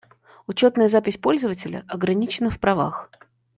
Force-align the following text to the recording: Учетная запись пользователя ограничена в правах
Учетная 0.47 0.87
запись 0.87 1.19
пользователя 1.19 1.85
ограничена 1.87 2.49
в 2.49 2.59
правах 2.59 3.11